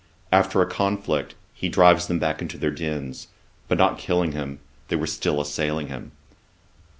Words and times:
After 0.31 0.63
a 0.63 0.67
conflict, 0.67 1.35
he 1.53 1.69
drives 1.69 2.07
them 2.07 2.17
back 2.17 2.41
into 2.41 2.57
their 2.57 2.71
dens; 2.71 3.27
but 3.67 3.77
not 3.77 3.99
killing 3.99 4.31
them, 4.31 4.57
they 4.87 4.95
were 4.95 5.05
still 5.05 5.39
assailing 5.39 5.89
him. 5.89 6.11